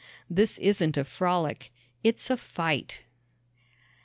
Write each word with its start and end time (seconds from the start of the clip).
This 0.31 0.57
isn't 0.57 0.97
a 0.97 1.03
frolic. 1.03 1.71
It's 2.03 2.31
a 2.31 2.37
fight. 2.37 3.01